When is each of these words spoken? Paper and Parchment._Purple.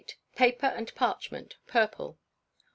Paper 0.35 0.65
and 0.65 0.95
Parchment._Purple. 0.95 2.17